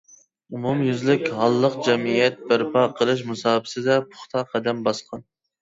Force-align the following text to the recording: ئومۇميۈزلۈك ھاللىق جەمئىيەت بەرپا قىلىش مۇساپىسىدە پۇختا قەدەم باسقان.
ئومۇميۈزلۈك 0.53 1.27
ھاللىق 1.41 1.75
جەمئىيەت 1.89 2.41
بەرپا 2.53 2.83
قىلىش 3.01 3.21
مۇساپىسىدە 3.33 3.99
پۇختا 4.09 4.45
قەدەم 4.57 4.83
باسقان. 4.91 5.25